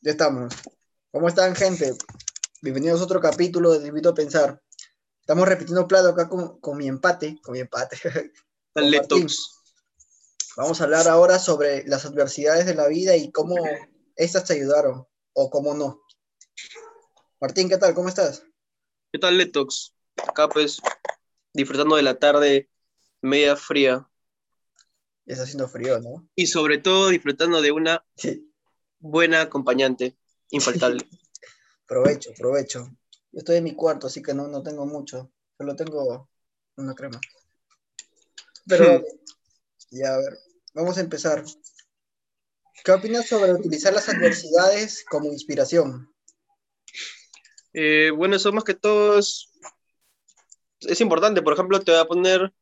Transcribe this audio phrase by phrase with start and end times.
[0.00, 0.54] Ya estamos.
[1.10, 1.92] ¿Cómo están, gente?
[2.62, 4.62] Bienvenidos a otro capítulo de Te invito a pensar.
[5.20, 7.98] Estamos repitiendo plato acá con, con mi empate, con mi empate.
[8.74, 9.26] con.
[10.56, 13.56] Vamos a hablar ahora sobre las adversidades de la vida y cómo
[14.14, 16.00] estas te ayudaron o cómo no.
[17.40, 17.92] Martín, ¿qué tal?
[17.94, 18.44] ¿Cómo estás?
[19.10, 19.96] ¿Qué tal, Letox?
[20.28, 20.80] Acá, pues,
[21.52, 22.70] disfrutando de la tarde
[23.20, 24.08] media fría.
[25.26, 26.28] Ya está haciendo frío, ¿no?
[26.36, 28.47] Y sobre todo disfrutando de una Sí.
[28.98, 30.16] Buena acompañante,
[30.50, 31.06] infaltable.
[31.86, 32.86] Provecho, provecho.
[33.32, 35.32] Yo estoy en mi cuarto, así que no, no tengo mucho.
[35.56, 36.28] Solo tengo
[36.76, 37.18] una crema.
[38.66, 39.02] Pero,
[39.90, 40.38] ya, a ver,
[40.74, 41.42] vamos a empezar.
[42.84, 46.12] ¿Qué opinas sobre utilizar las adversidades como inspiración?
[47.72, 49.50] Eh, bueno, eso más que todo es,
[50.80, 51.40] es importante.
[51.40, 52.52] Por ejemplo, te voy a poner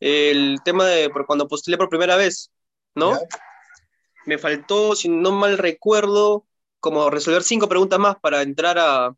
[0.00, 2.52] el tema de por cuando postulé por primera vez,
[2.94, 3.12] ¿no?
[3.12, 3.26] ¿Ya?
[4.26, 6.46] Me faltó, si no mal recuerdo,
[6.80, 9.16] como resolver cinco preguntas más para entrar a,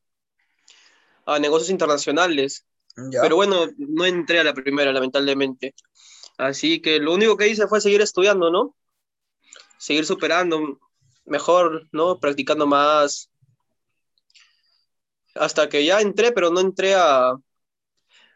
[1.27, 2.67] a negocios internacionales.
[2.97, 3.23] ¿Ya?
[3.23, 5.75] Pero bueno, no entré a la primera, lamentablemente.
[6.39, 8.75] Así que lo único que hice fue seguir estudiando, ¿no?
[9.79, 10.79] Seguir superando,
[11.25, 12.19] mejor, ¿no?
[12.19, 13.31] Practicando más.
[15.35, 17.35] Hasta que ya entré, pero no entré a,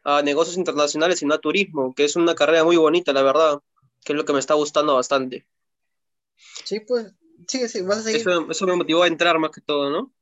[0.05, 3.61] a negocios internacionales, sino a turismo, que es una carrera muy bonita, la verdad,
[4.05, 5.47] que es lo que me está gustando bastante.
[6.65, 7.13] Sí, pues,
[7.49, 8.27] sí, sí, vas a seguir.
[8.27, 10.13] Eso, eso me motivó a entrar más que todo, ¿no?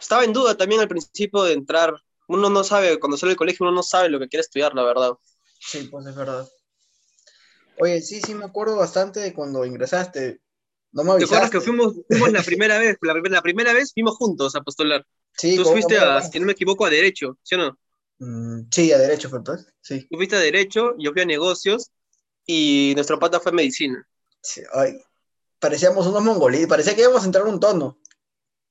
[0.00, 1.94] Estaba en duda también al principio de entrar.
[2.28, 4.82] Uno no sabe, cuando sale del colegio, uno no sabe lo que quiere estudiar, la
[4.84, 5.12] verdad.
[5.58, 6.46] Sí, pues es verdad.
[7.78, 10.40] Oye, sí, sí, me acuerdo bastante de cuando ingresaste.
[10.92, 11.50] No me ¿Te acuerdas avisaste.
[11.50, 12.96] que fuimos, fuimos la primera vez?
[13.02, 15.06] La, primer- la primera vez fuimos juntos a postular.
[15.36, 17.78] Sí, Tú fuiste a, si no me equivoco, a Derecho, ¿sí o no?
[18.20, 19.66] Mm, sí, a derecho fue, pues.
[19.80, 20.08] Sí.
[20.08, 21.90] Tú fuiste a Derecho, yo fui a Negocios
[22.46, 24.06] y nuestro pata fue a Medicina.
[24.42, 25.00] Sí, Ay,
[25.58, 27.98] parecíamos unos mongolíes, parecía que íbamos a entrar en un tono.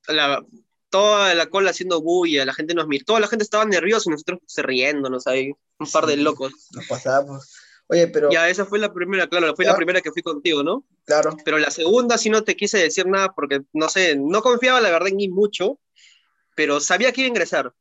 [0.08, 0.44] La,
[0.90, 4.12] toda la cola haciendo bulla, la gente nos miró, toda la gente estaba nerviosa y
[4.12, 6.54] nosotros se riéndonos ahí, un par de locos.
[6.72, 7.54] Nos pasamos.
[7.88, 9.72] Oye, pero, Ya, esa fue la primera, claro, fue Ya.
[9.72, 10.86] la primera que fui contigo, ¿no?
[11.06, 14.80] claro, Pero la segunda sí no te quise decir nada porque, no sé, no confiaba
[14.80, 15.80] la verdad en mí mucho,
[16.56, 17.74] pero sabía que iba a ingresar.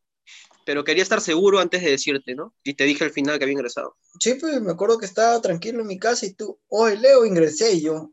[0.69, 2.55] Pero quería estar seguro antes de decirte, ¿no?
[2.63, 3.97] Y te dije al final que había ingresado.
[4.21, 7.73] sí, pues me acuerdo que estaba tranquilo en mi casa y tú, oye, Leo, ingresé
[7.73, 8.13] y yo,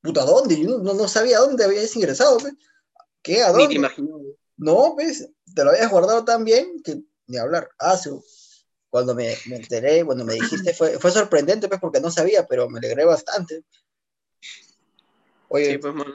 [0.00, 0.58] puta, ¿dónde?
[0.58, 2.54] Yo no, no sabía dónde habías ingresado, pues.
[3.20, 3.42] ¿Qué?
[3.42, 3.76] ¿A Ni te dónde?
[3.76, 4.18] imaginaba.
[4.56, 7.68] No, pues, te lo habías guardado tan bien que ni hablar.
[7.78, 8.08] Ah, sí.
[8.88, 12.66] Cuando me, me enteré, cuando me dijiste, fue, fue sorprendente, pues, porque no sabía, pero
[12.70, 13.62] me alegré bastante.
[15.50, 16.14] Oye, Sí, sí, pues, mano.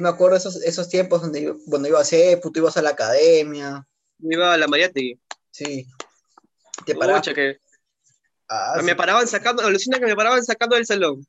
[0.00, 2.90] me acuerdo esos, esos tiempos donde yo, cuando iba a CEPU, tú ibas a la
[2.90, 3.86] academia,
[4.20, 5.18] iba a la Mariátegui.
[5.50, 5.86] sí.
[6.86, 6.94] Te
[7.34, 7.58] que
[8.48, 8.94] Ah, me sí.
[8.96, 11.26] paraban sacando, alucina que me paraban sacando del salón.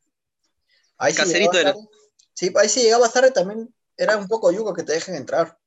[0.98, 1.74] Ahí sí caserito era.
[1.74, 1.88] tarde.
[2.34, 3.74] Sí, ahí sí llegabas tarde también.
[3.98, 5.58] Era un poco yugo que te dejen entrar.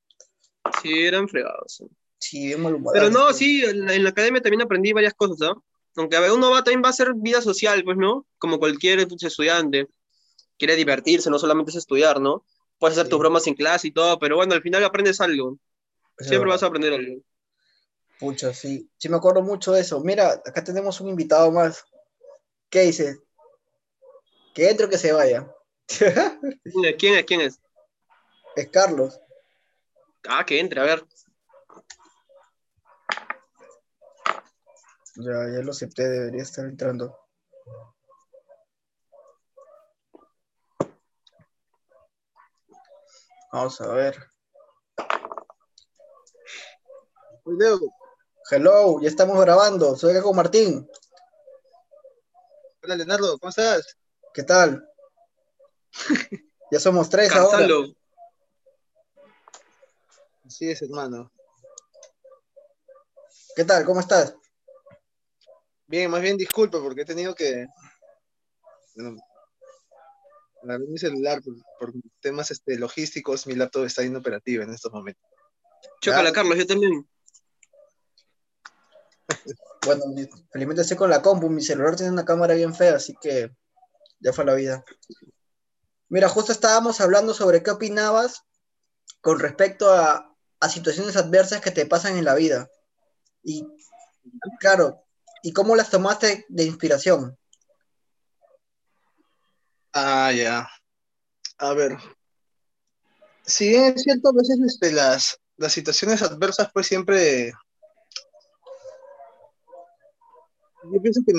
[0.81, 1.83] Sí, eran fregados.
[2.19, 2.83] Sí, bien.
[2.93, 5.65] Pero no, sí, en la, en la academia también aprendí varias cosas, ¿no?
[5.97, 8.27] Aunque a ver, uno va, también va a hacer vida social, pues, ¿no?
[8.39, 9.89] Como cualquier estudiante.
[10.59, 12.47] Quiere divertirse, no solamente es estudiar, ¿no?
[12.79, 13.11] Puedes hacer Sí.
[13.11, 15.59] tus bromas en clase y todo, pero bueno, al final aprendes algo.
[16.19, 17.23] Siempre vas a aprender algo.
[18.19, 18.89] Pucha, sí.
[18.99, 20.01] Sí me acuerdo mucho de eso.
[20.01, 21.85] Mira, acá tenemos un invitado más.
[22.71, 23.21] ¿Qué dices?
[24.55, 25.51] Que entre o que se vaya.
[25.89, 26.97] ¿Quién es?
[26.97, 27.25] ¿Quién es?
[27.25, 27.61] ¿Quién es?
[28.57, 29.21] es Carlos.
[30.29, 31.05] Ah, que entre, a ver.
[35.17, 37.19] Ya, ya lo acepté, debería estar entrando.
[43.53, 44.17] Vamos a ver.
[44.97, 45.07] Leo,
[47.45, 49.97] Hello, ya estamos grabando.
[49.97, 50.89] Soy acá con Martín.
[52.83, 53.97] hola Leonardo, ¿cómo estás?
[54.33, 54.89] ¿Qué tal?
[56.71, 57.59] Ya somos tres ahora.
[57.59, 57.95] Carzalo.
[60.47, 61.31] Así es, hermano.
[63.55, 63.85] ¿Qué tal?
[63.85, 64.35] ¿Cómo estás?
[65.87, 67.67] Bien, más bien disculpa porque he tenido que
[68.95, 69.21] bueno,
[70.63, 75.23] agarrar mi celular por, por temas este, logísticos, mi laptop está inoperativa en estos momentos.
[76.01, 76.33] Chócala.
[76.33, 77.07] Carlos, yo también.
[79.85, 80.05] Bueno,
[80.53, 81.49] felizmente estoy con la compu.
[81.51, 83.51] Mi celular tiene una cámara bien fea, así que
[84.21, 84.85] ya fue la vida.
[86.09, 88.45] Mira, justo estábamos hablando sobre qué opinabas
[89.23, 90.29] con respecto a,
[90.69, 92.71] situaciones adversas que te pasan en la vida.
[93.43, 93.67] Y
[94.61, 95.03] claro,
[95.43, 97.37] ¿y cómo las tomaste de inspiración?
[99.93, 100.69] Ah, ya.
[101.59, 101.97] A ver.
[103.45, 105.39] Si bien es cierto, a veces este, las
[105.69, 107.53] situaciones adversas pues siempre...
[110.91, 111.33] Yo pienso que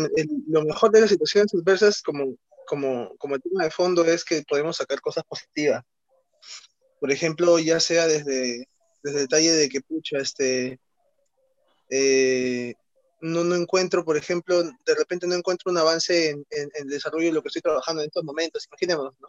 [0.48, 2.36] lo mejor de las situaciones adversas como,
[2.66, 5.84] como, como el tema de fondo es que podemos sacar cosas positivas.
[7.00, 8.68] Por ejemplo, ya sea desde,
[9.04, 10.80] desde el detalle de que, pucha, este,
[11.90, 12.74] eh,
[13.22, 17.34] no, no encuentro, por ejemplo, de repente no encuentro un avance en, el desarrollo de
[17.34, 19.28] lo que estoy trabajando en estos momentos, imaginemos, ¿no?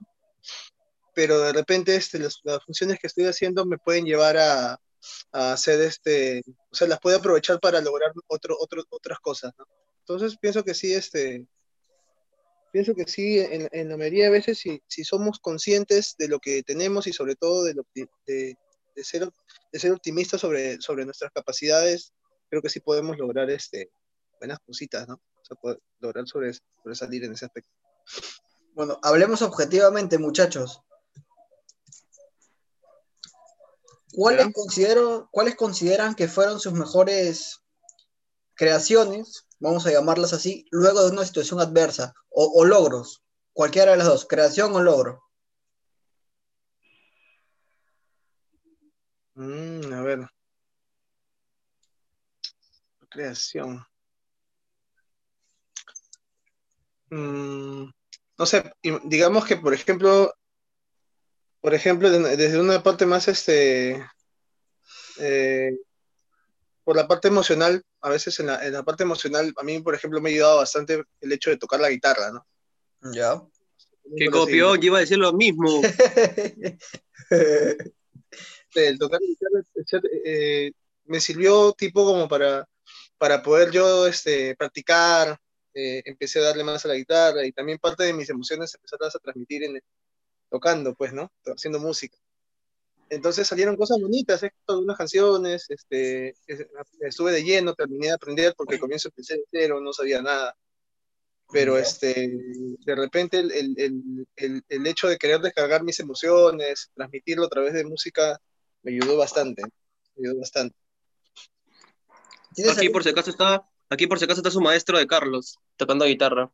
[1.14, 4.80] Pero de repente este, las, funciones que estoy haciendo me pueden llevar a,
[5.32, 9.66] a, hacer este, o sea, las puedo aprovechar para lograr otro, otro, otras cosas, ¿no?
[10.06, 11.46] Entonces pienso que sí, este,
[12.72, 16.40] pienso que sí, en, en la mayoría de veces, si, si, somos conscientes de lo
[16.40, 19.30] que tenemos y sobre todo de, lo, de, de, ser,
[19.72, 22.12] de ser optimistas sobre, sobre nuestras capacidades,
[22.50, 23.90] creo que sí podemos lograr este,
[24.38, 25.14] buenas cositas, ¿no?
[25.14, 26.52] O sea, poder lograr sobre,
[26.82, 27.70] sobresalir en ese aspecto.
[28.74, 30.82] Bueno, hablemos objetivamente, muchachos.
[34.12, 37.60] ¿Cuáles, considero, ¿Cuáles consideran que fueron sus mejores
[38.54, 43.22] creaciones, vamos a llamarlas así, luego de una situación adversa o, logros?
[43.52, 45.22] Cualquiera de las dos, creación o logro.
[49.36, 50.28] Mm, a ver
[53.14, 53.86] creación.
[57.10, 57.90] Mm,
[58.38, 58.72] no sé,
[59.04, 60.34] digamos que, por ejemplo,
[61.60, 64.04] por ejemplo, desde una parte más, este,
[65.18, 65.70] eh,
[66.84, 70.30] por la parte emocional, a veces en la, parte emocional, a mí, por ejemplo, me
[70.30, 72.46] ha ayudado bastante el hecho de tocar la guitarra, ¿no?
[73.12, 73.42] Ya.
[74.16, 75.80] Que copió, yo iba a decir lo mismo.
[78.74, 79.62] el tocar la guitarra
[80.24, 80.72] eh,
[81.04, 82.68] me sirvió tipo como para
[83.18, 85.38] para poder yo este, practicar,
[85.72, 89.08] eh, empecé a darle más a la guitarra y también parte de mis emociones empezaron
[89.08, 89.80] a transmitir en,
[90.50, 91.32] tocando, pues, ¿no?
[91.46, 92.18] Haciendo música.
[93.10, 94.52] Entonces salieron cosas bonitas, ¿eh?
[94.66, 96.34] algunas canciones, este,
[97.00, 100.56] estuve de lleno, terminé de aprender porque al comienzo empecé de cero, no sabía nada.
[101.52, 102.32] Pero este,
[102.84, 107.74] de repente el, el, el, el, hecho de querer descargar mis emociones, transmitirlo a través
[107.74, 108.40] de música,
[108.82, 109.62] me ayudó bastante,
[110.16, 110.74] me ayudó bastante.
[112.76, 116.06] Aquí por si acaso está, aquí por si acaso está su maestro de Carlos, tocando
[116.06, 116.50] guitarra.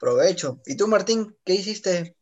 [0.00, 0.60] Provecho.
[0.66, 2.16] ¿Y tú, Martín, qué hiciste?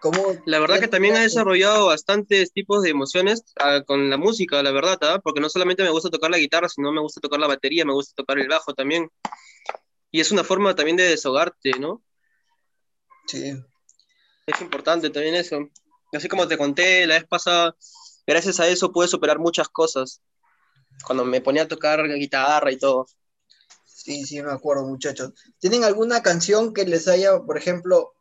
[0.00, 4.62] ¿Cómo la verdad que también ha desarrollado bastantes tipos de emociones ah, con la música,
[4.62, 5.20] la verdad, ¿ah?
[5.22, 7.92] porque no solamente me gusta tocar la guitarra, sino me gusta tocar la batería, me
[7.92, 9.10] gusta tocar el bajo también.
[10.12, 12.02] Y es una forma también de desahogarte, ¿no?
[13.26, 13.54] Sí.
[14.46, 15.68] Es importante también eso.
[16.12, 17.76] Así como te conté la vez pasada,
[18.26, 20.22] gracias a eso pude superar muchas cosas
[21.04, 23.06] cuando me ponía a tocar guitarra y todo.
[23.84, 25.32] Sí, sí, me acuerdo, muchachos.
[25.58, 28.14] ¿Tienen alguna canción que les haya, por ejemplo,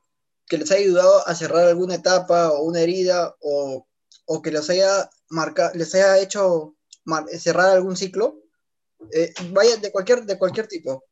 [0.48, 3.86] que les haya ayudado a cerrar alguna etapa o una herida o,
[4.44, 6.76] que les haya marcado, les haya hecho
[7.38, 8.40] cerrar algún ciclo?
[9.14, 11.04] Eh, vaya, de cualquier, de cualquier tipo.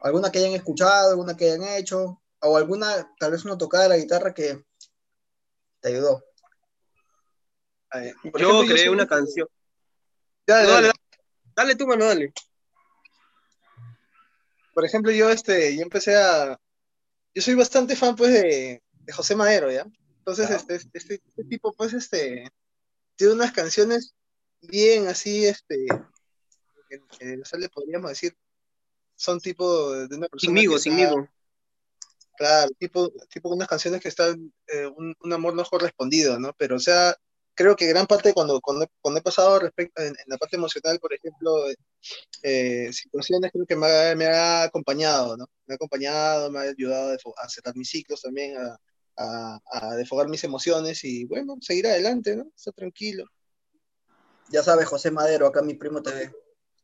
[0.00, 3.88] Alguna que hayan escuchado, alguna que hayan hecho, o alguna, tal vez una tocada de
[3.90, 4.64] la guitarra que
[5.80, 6.24] te ayudó.
[8.38, 9.48] yo creé una canción.
[10.46, 10.92] Dale,
[11.54, 12.32] dale, tú, mano, dale.
[14.72, 16.58] Por ejemplo, yo, este, yo empecé a.
[17.38, 18.82] Yo soy bastante fan, pues, de,
[19.12, 19.86] José Madero, ¿ya?
[20.18, 22.50] Entonces, este, este, este, tipo, pues, este,
[23.14, 24.16] tiene unas canciones
[24.60, 25.86] bien así, este,
[26.88, 28.36] que, le podríamos decir,
[29.14, 30.48] son tipo de una persona.
[30.48, 31.28] Sinmigo, sinmigo.
[32.36, 36.52] Claro, tipo, tipo unas canciones que están, eh, un, un, amor no correspondido, ¿no?
[36.58, 37.16] Pero, o sea,
[37.58, 41.12] creo que gran parte cuando, cuando, cuando he pasado respecto, en, la parte emocional, por
[41.12, 41.66] ejemplo,
[42.44, 45.46] eh, situaciones creo que me ha, me ha, acompañado, ¿no?
[45.66, 48.78] Me ha acompañado, me ha ayudado a, cerrar mis ciclos también, a,
[49.16, 52.44] a, a defogar mis emociones y, bueno, seguir adelante, ¿no?
[52.56, 53.24] Estar tranquilo.
[54.50, 56.32] Ya sabes, José Madero, acá mi primo te ve.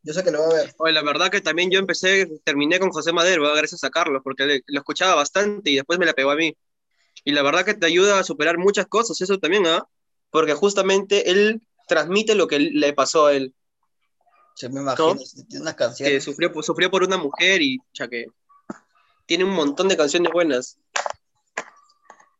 [0.03, 0.75] Yo sé que lo va a ver.
[0.79, 4.61] Oye, la verdad que también yo empecé, terminé con José Madero, gracias a Carlos, porque
[4.67, 6.53] lo escuchaba bastante y después me la pegó a mí.
[7.23, 9.89] Y la verdad que te ayuda a superar muchas cosas, eso también, ¿ah?
[10.35, 13.55] Porque justamente él transmite lo que le pasó a él.
[14.57, 15.15] Se me imagina,
[15.49, 16.09] tiene una canción.
[16.09, 18.27] Que sufrió, sufrió por una mujer y ya que
[19.27, 20.77] tiene un montón de canciones buenas.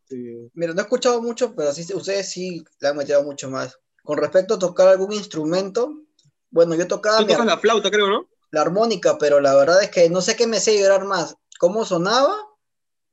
[0.09, 3.79] Mira, no he escuchado mucho, pero sí, ustedes sí le han metido mucho más.
[4.03, 6.03] Con respecto a tocar algún instrumento,
[6.51, 7.19] bueno, yo tocaba...
[7.19, 8.29] Tú tocas la flauta, creo, ¿no?
[8.51, 11.85] La armónica, pero la verdad es que no sé qué me sé llorar más, cómo
[11.85, 12.35] sonaba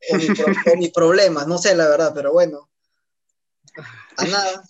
[0.10, 0.26] o, mi
[0.74, 2.68] o mis problemas, no sé la verdad, pero bueno.
[4.18, 4.64] A nada.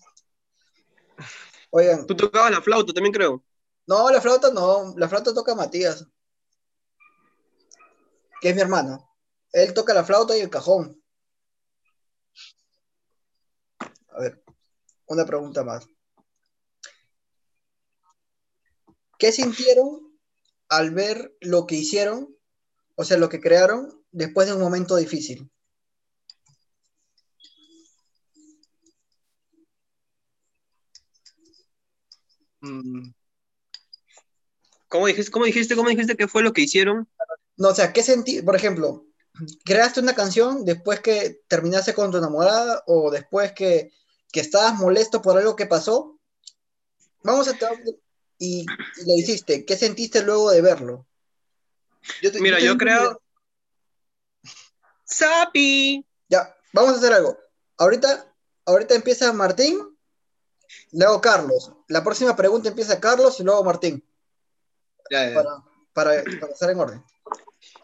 [1.71, 2.05] Oigan.
[2.05, 3.43] Tú tocabas la flauta también, creo.
[3.87, 4.93] No, la flauta no.
[4.97, 6.05] La flauta toca Matías.
[8.39, 9.09] Que es mi hermano.
[9.51, 11.01] Él toca la flauta y el cajón.
[14.09, 14.43] A ver,
[15.07, 15.87] una pregunta más.
[19.17, 20.19] ¿Qué sintieron
[20.67, 22.35] al ver lo que hicieron,
[22.95, 25.51] o sea, lo que crearon después de un momento difícil?
[34.87, 37.07] ¿Cómo dijiste, cómo dijiste, cómo dijiste que fue lo que hicieron?
[37.57, 38.41] No, o sea, ¿qué sentí?
[38.41, 39.05] Por ejemplo,
[39.63, 43.91] creaste una canción después que terminaste con tu enamorada o después que,
[44.31, 46.19] que estabas molesto por algo que pasó.
[47.23, 47.57] Vamos a
[48.37, 49.65] y, y lo hiciste.
[49.65, 51.07] ¿Qué sentiste luego de verlo?
[52.39, 53.21] Mira, yo, creo.
[55.03, 56.05] ¡Sapi!
[56.27, 57.37] Ya, vamos a hacer algo.
[57.77, 58.33] Ahorita,
[58.65, 59.90] ahorita empieza Martín,
[60.91, 61.71] luego Carlos.
[61.87, 64.03] La próxima pregunta empieza Carlos y luego Martín.
[65.09, 67.03] Para, para, para estar en orden.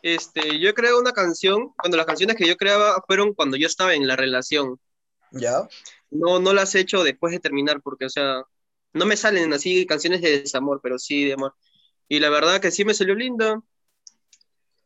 [0.02, 3.94] Este, yo creo una canción, cuando las canciones que yo creaba fueron cuando yo estaba
[3.94, 4.80] en la relación.
[5.32, 5.68] Ya.
[6.10, 8.44] No, no las he hecho después de terminar, porque, o sea,
[8.94, 11.56] no me salen así canciones de desamor, pero sí de amor.
[12.08, 13.62] Y la verdad que sí me salió linda.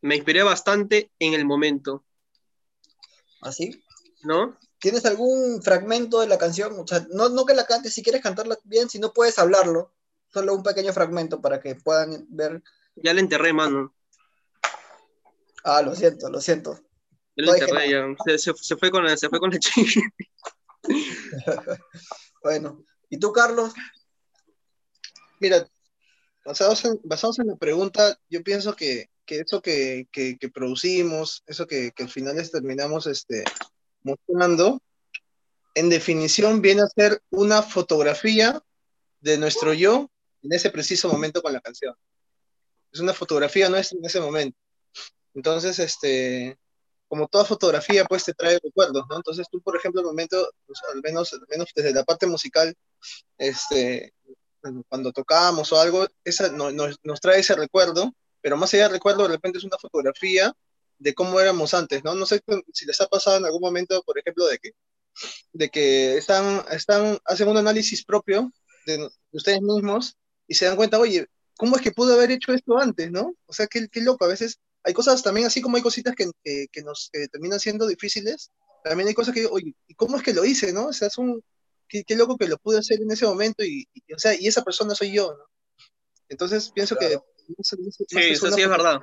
[0.01, 2.03] Me inspiré bastante en el momento.
[3.41, 3.83] ¿Así?
[4.23, 4.57] ¿No?
[4.81, 6.77] ¿Tienes algún fragmento de la canción?
[6.79, 9.93] O sea, no, no que la cantes si quieres cantarla bien, si no puedes hablarlo.
[10.33, 12.63] Solo un pequeño fragmento para que puedan ver.
[12.95, 13.93] Ya la enterré, mano.
[15.63, 16.79] Ah, lo siento, lo siento.
[17.35, 20.01] Se, fue con la, se fue con la chica.
[22.43, 23.73] bueno, ¿y tú, Carlos?
[25.39, 25.67] Mira,
[26.43, 30.07] basados en, basados en la pregunta, yo pienso que, eso que,
[30.51, 33.43] producimos, eso que, al final terminamos este,
[34.03, 34.81] mostrando,
[35.73, 38.61] en definición viene a ser una fotografía
[39.21, 40.09] de nuestro yo
[40.41, 41.95] en ese preciso momento con la canción.
[42.91, 44.57] Es una fotografía nuestra en ese momento.
[45.33, 46.57] Entonces, este,
[47.07, 49.05] como toda fotografía, pues te trae recuerdos.
[49.15, 52.75] Entonces tú, por ejemplo, al momento, pues, al, menos, al menos desde la parte musical,
[53.37, 54.13] este,
[54.89, 59.29] cuando tocábamos o algo, esa, nos trae ese recuerdo, pero más allá del recuerdo, de
[59.29, 60.53] repente es una fotografía
[61.01, 62.13] de cómo éramos antes, ¿no?
[62.13, 62.41] No sé
[62.73, 64.71] si les ha pasado en algún momento, por ejemplo, de que,
[65.51, 68.51] de que están, están, hacen un análisis propio
[68.85, 70.15] de, de ustedes mismos
[70.47, 71.27] y se dan cuenta, oye,
[71.57, 73.33] ¿cómo es que pude haber hecho esto antes, no?
[73.47, 76.29] O sea, qué, qué loco, a veces hay cosas también, así como hay cositas que,
[76.43, 78.51] que, nos terminan siendo difíciles,
[78.83, 80.87] también hay cosas que, oye, ¿y cómo es que lo hice, no?
[80.87, 81.43] O sea, es un,
[81.87, 84.93] qué, loco que lo pude hacer en ese momento y, o sea, y esa persona
[84.93, 85.43] soy yo, ¿no?
[86.29, 87.17] Entonces pienso que...
[87.63, 87.75] sí,
[88.07, 88.99] eso sí es verdad.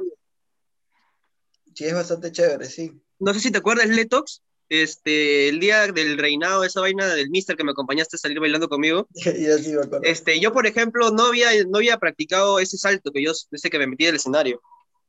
[1.78, 2.90] Sí, es bastante chévere, sí.
[3.20, 7.56] No sé si te acuerdas, Letox, este, el día del reinado, esa vaina del mister
[7.56, 9.06] que me acompañaste a salir bailando conmigo.
[10.02, 13.78] este, yo, por ejemplo, no había, no había practicado ese salto que yo desde que
[13.78, 14.60] me metí del escenario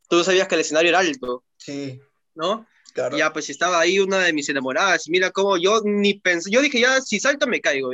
[0.09, 1.43] tú sabías que el escenario era alto.
[1.57, 1.99] Sí.
[2.35, 2.67] ¿No?
[2.93, 3.17] Claro.
[3.17, 6.61] Ya, pues estaba ahí una de mis enamoradas, y mira cómo yo ni pensé, yo
[6.61, 7.91] dije, ya, si salto me caigo,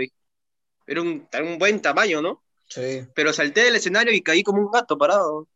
[0.87, 2.43] Era un, un buen tamaño, ¿no?
[2.67, 3.05] Sí.
[3.13, 5.47] Pero salté del escenario y caí como un gato parado.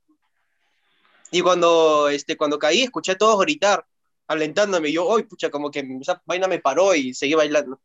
[1.31, 3.85] Y cuando, este, cuando caí, escuché a todos gritar,
[4.27, 4.89] alentándome.
[4.89, 7.79] Y yo, uy, pucha, como que esa vaina me paró y seguí bailando.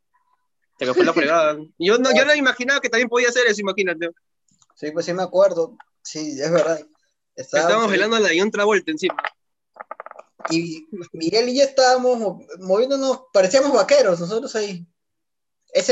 [0.78, 1.58] Se me fue la fregada.
[1.78, 4.10] Yo no, yo no imaginaba que también podía hacer eso, imagínate.
[4.74, 5.76] Sí, pues sí me acuerdo.
[6.02, 6.86] Sí, es verdad.
[7.36, 9.16] Estábamos bailando la otra vuelta encima.
[10.50, 14.86] Y Miguel y yo estábamos moviéndonos, parecíamos vaqueros nosotros ahí.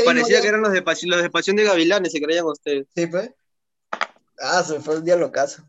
[0.05, 2.87] Parecía que eran los de, los de Pasión de Gavilanes, se creían ustedes.
[2.95, 3.31] Sí, pues.
[4.39, 5.63] Ah, se fue el día locazo.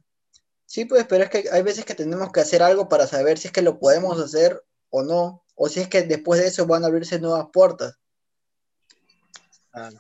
[0.75, 3.47] Sí, pues, pero es que hay veces que tenemos que hacer algo para saber si
[3.47, 6.83] es que lo podemos hacer o no, o si es que después de eso van
[6.83, 7.97] a abrirse nuevas puertas.
[9.73, 9.93] Ah.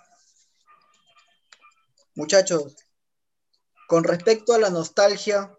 [2.16, 2.74] Muchachos,
[3.86, 5.56] con respecto a la nostalgia,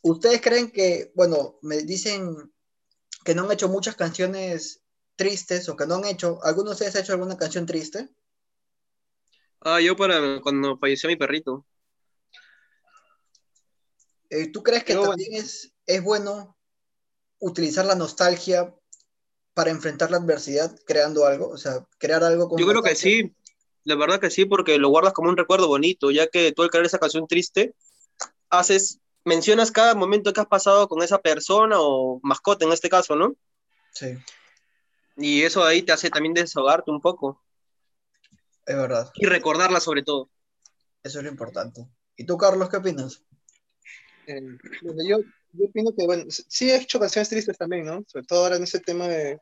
[0.00, 2.50] ¿Ustedes creen que, bueno, me dicen
[3.26, 4.82] que no han hecho muchas canciones
[5.16, 8.08] tristes o que no han hecho, ¿alguno de ustedes ha hecho alguna canción triste?
[9.60, 11.66] Ah, yo para cuando falleció mi perrito.
[14.30, 16.56] Eh, ¿Tú crees que también es, es bueno
[17.38, 18.74] utilizar la nostalgia
[19.54, 21.48] para enfrentar la adversidad creando algo?
[21.48, 22.58] O sea, crear algo con...
[22.58, 23.34] Yo creo que sí,
[23.84, 26.70] la verdad que sí, porque lo guardas como un recuerdo bonito, ya que tú al
[26.70, 27.74] crear esa canción triste,
[28.50, 33.16] haces mencionas cada momento que has pasado con esa persona o mascota en este caso,
[33.16, 33.34] ¿no?
[33.92, 34.16] Sí.
[35.16, 37.42] Y eso ahí te hace también desahogarte un poco.
[38.66, 39.10] Es verdad.
[39.14, 40.30] Y recordarla sobre todo.
[41.02, 41.86] Eso es lo importante.
[42.16, 43.22] ¿Y tú, Carlos, qué opinas?
[44.26, 45.18] Eh, yo,
[45.52, 48.04] yo opino que, bueno, sí he hecho canciones tristes también, ¿no?
[48.06, 49.38] Sobre todo ahora en ese tema de...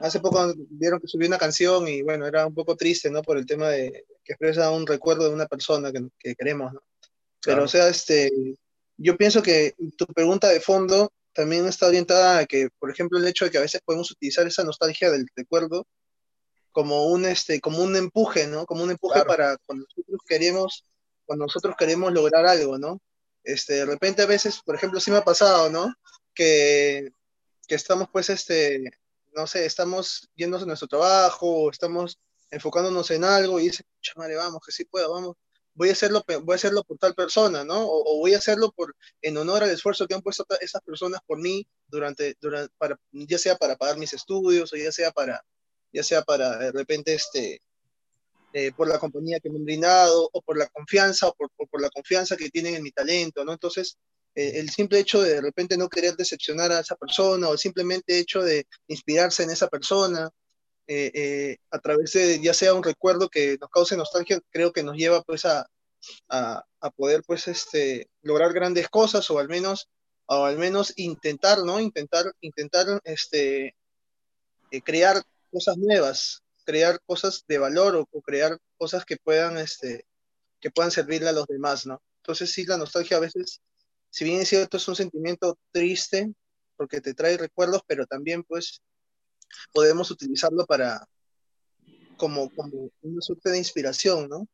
[0.00, 3.22] Hace poco vieron que subí una canción y, bueno, era un poco triste, ¿no?
[3.22, 6.82] Por el tema de que expresa un recuerdo de una persona que, que queremos, ¿no?
[7.44, 8.30] Pero, o sea, este,
[8.96, 13.26] yo pienso que tu pregunta de fondo también está orientada a que, por ejemplo, el
[13.26, 15.86] hecho de que a veces podemos utilizar esa nostalgia del recuerdo
[16.72, 18.66] como un, este, como un empuje, ¿no?
[18.66, 20.84] Como un empuje para cuando nosotros queremos,
[21.24, 23.00] cuando nosotros queremos lograr algo, ¿no?
[23.44, 25.94] Este, de repente a veces, por ejemplo, sí me ha pasado, ¿no?
[26.34, 27.12] Que,
[27.66, 28.90] que estamos, pues, este,
[29.34, 32.18] no sé, estamos yendo a nuestro trabajo, o estamos
[32.50, 35.36] enfocándonos en algo y dices, madre, vamos, que sí puedo, vamos,
[35.74, 37.86] voy a hacerlo, voy a hacerlo por tal persona, ¿no?
[37.86, 41.38] O, voy a hacerlo por, en honor al esfuerzo que han puesto esas personas por
[41.38, 45.44] mí durante, durante para, ya sea para pagar mis estudios o ya sea para,
[45.92, 47.62] ya sea para de repente, este,
[48.52, 51.80] eh, por la compañía que me han brindado o por la confianza o por, por,
[51.80, 53.52] la confianza que tienen en mi talento, ¿no?
[53.52, 53.96] Entonces,
[54.34, 58.18] eh, el simple hecho de de repente no querer decepcionar a esa persona o simplemente
[58.18, 60.30] hecho de inspirarse en esa persona
[60.86, 64.96] eh, a través de ya sea un recuerdo que nos cause nostalgia, creo que nos
[64.96, 65.64] lleva pues a,
[66.28, 69.88] a, a, poder pues este, lograr grandes cosas o al menos
[70.26, 71.80] o al menos intentar, ¿no?
[71.80, 73.74] Intentar, intentar este,
[74.84, 80.06] crear cosas nuevas, crear cosas de valor o, crear cosas que puedan, este,
[80.60, 82.00] que puedan servirle a los demás, ¿no?
[82.18, 83.60] Entonces sí, la nostalgia a veces,
[84.08, 86.32] si bien es cierto, es un sentimiento triste
[86.76, 88.82] porque te trae recuerdos, pero también pues
[89.72, 91.04] podemos utilizarlo para
[92.16, 94.46] como, como una suerte de inspiración, ¿no?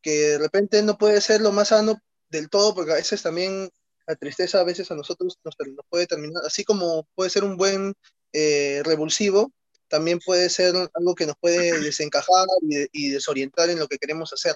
[0.00, 3.70] Que de repente no puede ser lo más sano del todo, porque a veces también
[4.06, 5.56] la tristeza a veces a nosotros nos,
[5.88, 7.92] puede terminar, así como puede ser un buen
[8.32, 9.52] eh, revulsivo,
[9.88, 12.46] también puede ser algo que nos puede desencajar
[12.92, 14.54] y, desorientar en lo que queremos hacer.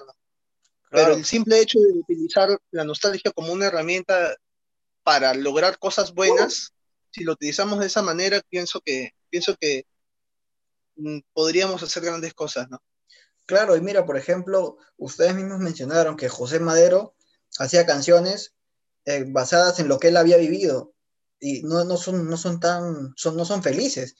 [0.89, 4.35] Pero el simple hecho de utilizar la nostalgia como una herramienta
[5.03, 6.73] para lograr cosas buenas,
[7.11, 9.85] si lo utilizamos de esa manera, pienso que, pienso que
[10.97, 12.81] mm, podríamos hacer grandes cosas, ¿no?
[13.45, 17.15] Claro, y mira, por ejemplo, ustedes mismos mencionaron que José Madero
[17.57, 18.53] hacía canciones
[19.05, 20.93] eh, basadas en lo que él había vivido
[21.39, 24.15] y no, no, son, no son tan, son, no son felices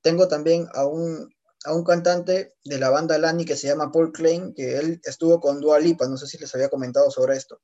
[0.00, 4.12] tengo también a un, a un cantante de la banda Lani que se llama Paul
[4.12, 7.60] Klein, que él estuvo con Dua Lipa, no sé si les había comentado sobre esto.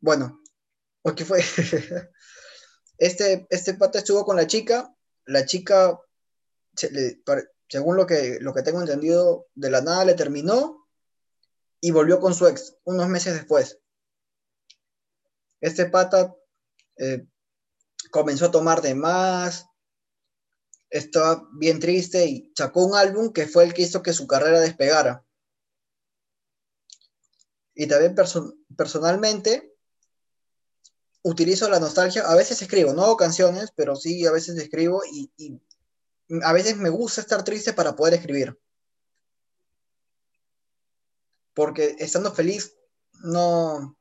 [0.00, 0.40] Bueno,
[1.16, 1.40] ¿qué fue?
[2.98, 4.94] este, este pata estuvo con la chica,
[5.26, 6.00] la chica,
[7.68, 10.86] según lo que, lo que tengo entendido, de la nada le terminó
[11.80, 13.78] y volvió con su ex unos meses después.
[15.60, 16.34] Este pata
[16.96, 17.26] eh,
[18.10, 19.66] comenzó a tomar de más,
[20.90, 24.60] estaba bien triste y sacó un álbum que fue el que hizo que su carrera
[24.60, 25.24] despegara.
[27.74, 28.14] Y también
[28.76, 29.74] personalmente
[31.22, 35.60] utilizo la nostalgia, a veces escribo, no hago canciones, pero sí a veces escribo y,
[36.42, 38.58] a veces me gusta estar triste para poder escribir.
[41.52, 42.74] Porque estando feliz
[43.24, 43.96] no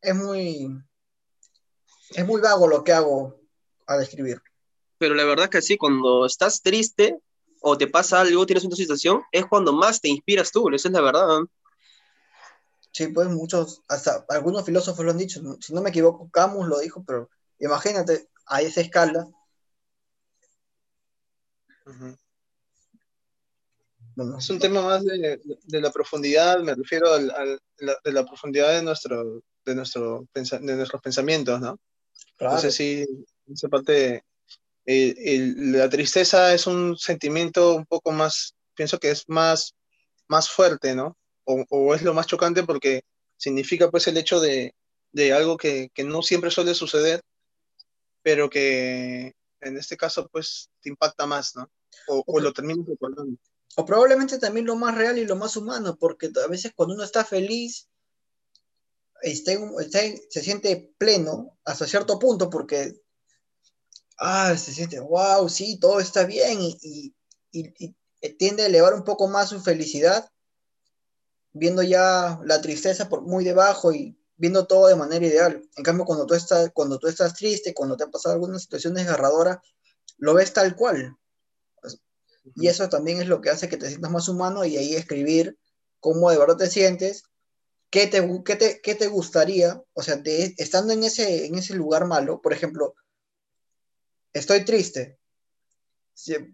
[0.00, 0.68] es muy
[2.10, 3.40] es muy vago lo que hago
[3.86, 4.40] al escribir
[4.98, 7.18] pero la verdad que sí, cuando estás triste
[7.60, 10.94] o te pasa algo, tienes una situación, es cuando más te inspiras tú, esa es
[10.94, 11.40] la verdad.
[12.92, 16.78] Sí, pues muchos, hasta algunos filósofos lo han dicho, si no me equivoco, Camus lo
[16.78, 17.28] dijo, pero
[17.58, 19.26] imagínate a esa escala.
[24.38, 25.40] es un tema más de,
[25.80, 31.60] la profundidad, me refiero al, de la profundidad de, nuestro, de, nuestro, de nuestros pensamientos,
[31.60, 31.78] ¿no?
[32.36, 32.54] Claro.
[32.54, 33.04] Entonces sí,
[33.52, 34.24] esa parte
[34.86, 39.74] la tristeza es un sentimiento un poco más, pienso que es más,
[40.28, 41.16] más fuerte, ¿no?
[41.44, 43.02] O, es lo más chocante porque
[43.36, 44.74] significa pues el hecho de,
[45.32, 47.20] algo que, no siempre suele suceder,
[48.22, 51.70] pero que en este caso pues te impacta más, ¿no?
[52.08, 53.38] O, lo terminas recordando.
[53.76, 57.04] O probablemente también lo más real y lo más humano, porque a veces cuando uno
[57.04, 57.88] está feliz,
[59.22, 62.94] se siente pleno hasta cierto punto, porque
[64.18, 67.14] ah, se siente, wow, sí, todo está bien y,
[68.38, 70.28] tiende a elevar un poco más su felicidad,
[71.52, 75.62] viendo ya la tristeza por muy debajo y viendo todo de manera ideal.
[75.76, 78.94] En cambio, cuando tú estás, cuando tú estás triste, cuando te ha pasado alguna situación
[78.94, 79.62] desgarradora,
[80.18, 81.16] lo ves tal cual.
[82.54, 85.58] Y eso también es lo que hace que te sientas más humano y ahí escribir
[86.00, 87.24] cómo de verdad te sientes,
[87.90, 92.52] qué te, qué te, gustaría, o sea, estando en ese, en ese lugar malo, por
[92.52, 92.94] ejemplo,
[94.38, 95.18] estoy triste.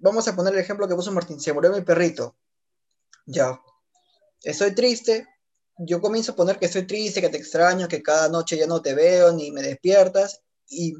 [0.01, 2.37] vamos a poner el ejemplo que puso Martín, se murió mi perrito.
[3.27, 3.61] Ya.
[4.42, 5.29] Estoy triste.
[5.79, 8.83] Yo comienzo a poner que estoy triste, que te extraño, que cada noche ya no
[8.83, 10.95] te veo ni me despiertas y,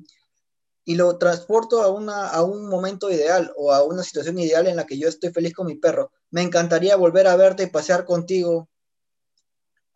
[0.85, 4.85] lo transporto a, una, a un momento ideal o a una situación ideal en la
[4.85, 6.11] que yo estoy feliz con mi perro.
[6.31, 8.68] Me encantaría volver a verte y pasear contigo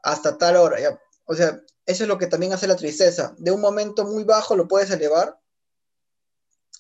[0.05, 1.01] hasta tal hora.
[1.25, 3.35] O sea, eso es lo que también hace la tristeza.
[3.39, 5.41] De un momento muy bajo lo puedes elevar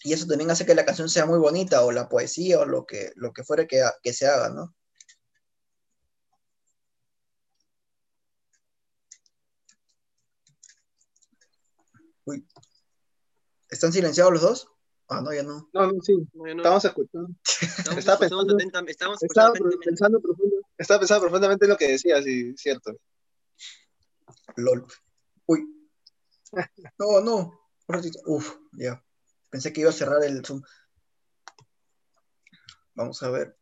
[0.07, 2.87] y eso también hace que la canción sea muy bonita, o la poesía, o lo
[2.87, 4.73] que, lo que fuere que, que se haga, ¿no?
[12.25, 12.47] Uy.
[13.69, 14.69] ¿Están silenciados los dos?
[15.09, 15.69] Ah, no, ya no.
[15.73, 16.14] No, no, sí.
[16.57, 17.29] Estamos escuchando.
[17.99, 18.87] Estaba pensando, estaba,
[19.85, 20.21] pensando
[20.79, 22.92] estaba pensando profundamente en lo que decías, sí, cierto.
[24.55, 24.87] LOL.
[25.47, 25.66] Uy.
[26.99, 27.61] No, no.
[28.27, 29.03] Uf, ya.
[29.57, 30.61] Pensé que iba a cerrar el Zoom.
[32.95, 33.57] Vamos a ver.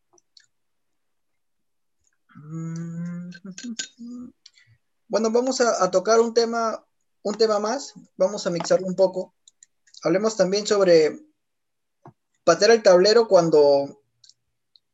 [5.07, 6.85] Bueno, vamos a, tocar un tema,
[7.23, 7.95] un tema más.
[8.17, 9.37] Vamos a mixarlo un poco.
[10.03, 11.17] Hablemos también sobre
[12.43, 14.03] patear el tablero cuando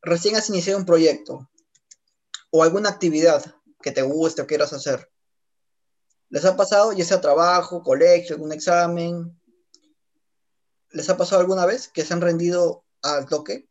[0.03, 1.49] recién has iniciado un proyecto
[2.51, 3.43] o alguna actividad
[3.81, 5.11] que te guste o quieras hacer.
[6.29, 9.40] ¿Les ha pasado, ya sea trabajo, colegio, algún examen?
[10.91, 13.67] ¿Les ha pasado alguna vez que se han rendido al toque?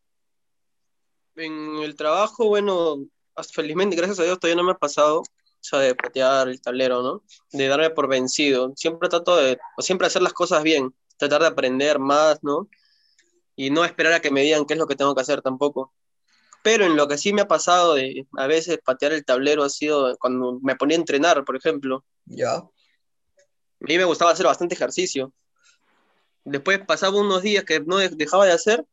[1.37, 3.07] En el trabajo, bueno,
[3.53, 5.23] felizmente, gracias a Dios, todavía no me ha pasado
[5.63, 7.23] eso de patear el tablero, ¿no?
[7.53, 8.73] De darme por vencido.
[8.77, 12.69] Siempre trato de, siempre hacer las cosas bien, tratar de aprender más, ¿no?
[13.57, 15.93] Y no esperar a que me digan qué es lo que tengo que hacer tampoco.
[16.63, 19.71] Pero en lo que sí me ha pasado de a veces patear el tablero ha
[19.71, 22.05] sido cuando me ponía a entrenar, por ejemplo.
[22.27, 22.57] Ya.
[22.57, 22.69] A
[23.81, 25.33] mí me gustaba hacer bastante ejercicio.
[26.45, 28.85] Después pasaba unos días que no dejaba de hacer,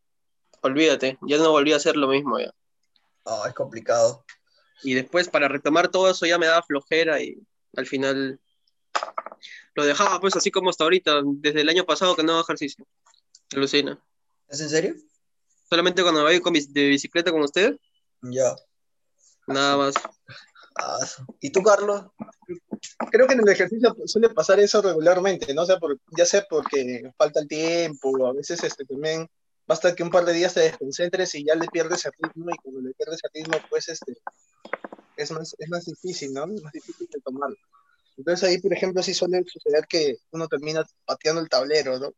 [0.62, 2.54] olvídate, ya no volví a hacer lo mismo ya.
[3.26, 4.26] Ah, es complicado.
[4.84, 7.38] Y después para retomar todo eso ya me daba flojera y
[7.76, 8.40] al final
[9.76, 12.86] lo dejaba pues así como hasta ahorita, desde el año pasado que no hago ejercicio.
[13.54, 14.02] Alucina.
[14.48, 14.96] ¿Es en serio?
[15.70, 17.78] Solamente cuando voy con de bicicleta con usted.
[18.22, 18.56] Ya.
[19.48, 19.96] Nada más.
[20.80, 21.00] Ah,
[21.40, 22.06] ¿Y tú, Carlos?
[23.12, 25.64] Creo que en el ejercicio suele pasar eso regularmente, ¿no?
[25.64, 29.28] O sea, por, ya sea porque falta el tiempo, o a veces este, también
[29.66, 32.58] basta que un par de días te desconcentres y ya le pierdes el ritmo, y
[32.58, 34.18] cuando le pierdes el ritmo, pues este,
[35.18, 36.46] es, más, es más difícil, ¿no?
[36.46, 37.58] Es más difícil de tomarlo.
[38.18, 42.14] Entonces ahí, por ejemplo, sí suele suceder que uno termina pateando el tablero, ¿no?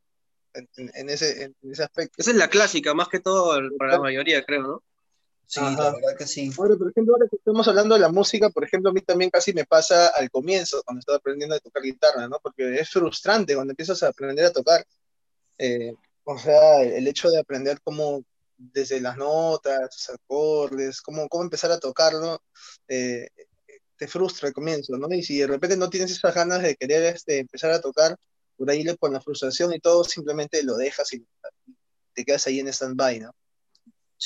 [0.53, 2.15] En, ese, en ese aspecto.
[2.17, 4.83] Esa es la clásica, más que todo para la mayoría, creo, ¿no?
[5.49, 6.51] Sí, la verdad que sí.
[6.59, 9.31] Ahora, por ejemplo, ahora que estamos hablando de la música, por ejemplo, a mí también
[9.31, 12.37] casi me pasa al comienzo, cuando estaba aprendiendo a tocar guitarra, ¿no?
[12.39, 14.85] Porque es frustrante cuando empiezas a aprender a tocar.
[15.57, 15.91] Eh,
[16.23, 18.23] o sea, el hecho de aprender cómo,
[18.57, 22.43] desde las notas, los acordes, cómo, cómo empezar a tocarlo,
[22.87, 23.27] eh,
[23.97, 25.11] te frustra al comienzo, ¿no?
[25.11, 28.15] Y si de repente no tienes esas ganas de querer este, empezar a tocar,
[28.55, 31.25] por ahí con la frustración y todo, simplemente lo dejas y
[32.13, 33.31] te quedas ahí en stand-by, ¿no?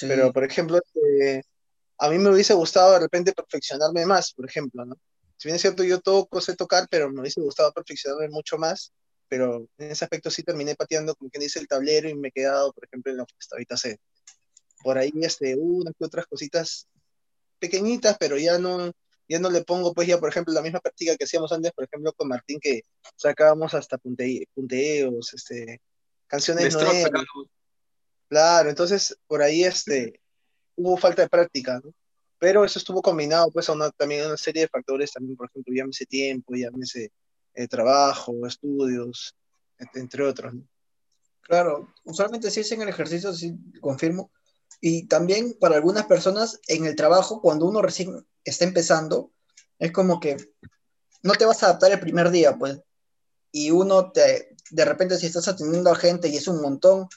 [0.02, 1.44] Pero, por ejemplo, este,
[1.98, 4.96] a mí me hubiese gustado de repente perfeccionarme más, por ejemplo, ¿no?
[5.38, 8.94] Si bien es cierto, yo toco, sé tocar, pero me hubiese gustado perfeccionarme mucho más,
[9.28, 12.32] pero en ese aspecto sí terminé pateando, como quien dice, el tablero y me he
[12.32, 14.00] quedado, por ejemplo, en lo que hasta ahorita sé.
[14.84, 16.88] Por ahí, este, unas que otras cositas
[17.60, 18.92] pequeñitas, pero ya no,
[19.28, 21.86] ya no le pongo, pues ya, por ejemplo, la misma práctica que hacíamos antes, por
[21.86, 22.82] ejemplo, con Martín, que
[23.16, 25.82] sacábamos hasta punteos, este,
[26.28, 27.12] canciones nuevas.
[28.34, 30.20] Claro, entonces por ahí este,
[30.76, 31.94] hubo falta de práctica, ¿no?
[32.40, 35.48] Pero eso estuvo combinado, pues, a una, también a una serie de factores, también, por
[35.48, 37.12] ejemplo, llámese tiempo, llámese
[37.54, 39.36] eh, trabajo, estudios,
[39.94, 40.68] entre otros, ¿no?
[41.42, 44.32] Claro, usualmente sí es en el ejercicio, sí, confirmo.
[44.82, 49.32] Y también para algunas personas en el trabajo, cuando uno recién está empezando,
[49.78, 50.38] es como que
[51.22, 52.82] no te vas a adaptar el primer día, pues.
[53.52, 57.08] Y uno te, de repente si estás atendiendo a gente y es un montón,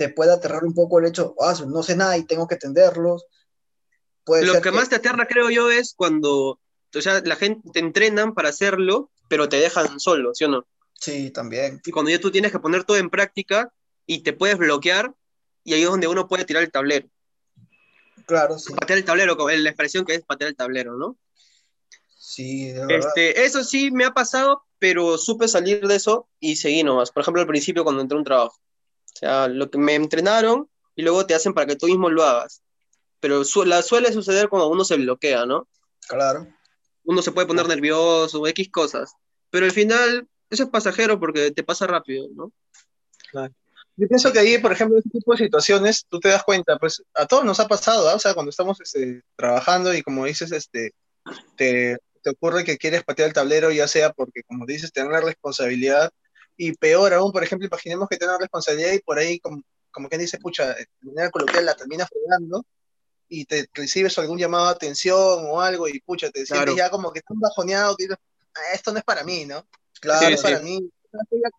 [0.00, 3.26] te puede aterrar un poco el hecho, ah, no sé nada y tengo que atenderlos.
[4.24, 6.58] Lo que, más te aterra, creo yo, es cuando,
[6.94, 10.66] o sea, la gente te entrenan para hacerlo, pero te dejan solo, ¿sí o no?
[10.94, 11.82] Sí, también.
[11.84, 13.74] Y cuando ya tú tienes que poner todo en práctica
[14.06, 15.12] y te puedes bloquear,
[15.64, 17.06] y ahí es donde uno puede tirar el tablero.
[18.24, 18.72] Claro, sí.
[18.72, 21.18] Patear el tablero, la expresión que es patear el tablero, ¿no?
[22.16, 23.06] Sí, de verdad.
[23.06, 27.10] Este, eso sí me ha pasado, pero supe salir de eso y seguí nomás.
[27.10, 28.58] Por ejemplo, al principio cuando entré a un trabajo.
[29.14, 32.24] O sea, lo que me entrenaron y luego te hacen para que tú mismo lo
[32.24, 32.62] hagas.
[33.20, 35.68] Pero la suele suceder cuando uno se bloquea, ¿no?
[36.08, 36.46] Claro.
[37.04, 39.14] Uno se puede poner nervioso o X cosas.
[39.50, 42.52] Pero al final, eso es pasajero porque te pasa rápido, ¿no?
[43.30, 43.52] Claro.
[43.96, 46.78] Yo pienso que ahí, por ejemplo, en este tipo de situaciones, tú te das cuenta,
[46.78, 48.14] pues a todos nos ha pasado, ¿ah?
[48.14, 50.94] o sea, cuando estamos este, trabajando y como dices, este,
[51.56, 55.20] te, te, ocurre que quieres patear el tablero, ya sea porque, como dices, tener la
[55.20, 56.10] responsabilidad,
[56.56, 60.20] y peor aún, por ejemplo, imaginemos que tenga responsabilidad y por ahí, como, como quien
[60.20, 62.64] dice, pucha, de manera coloquial la terminas fregando
[63.28, 67.12] y te recibes algún llamado de atención o algo y pucha, te sientes ya como
[67.12, 69.66] que estás bajoneado, que ah, esto no es para mí, ¿no?
[70.00, 70.90] Claro, no es para mí